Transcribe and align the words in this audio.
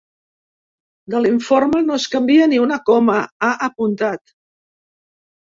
“De 1.13 1.19
l’informe 1.25 1.83
no 1.89 1.99
es 2.03 2.09
canvia 2.15 2.47
ni 2.53 2.63
una 2.63 2.79
coma”, 2.89 3.19
ha 3.45 3.51
apuntat. 3.71 4.37